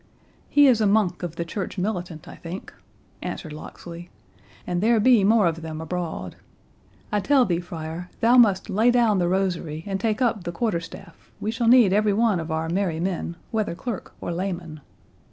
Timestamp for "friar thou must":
7.59-8.67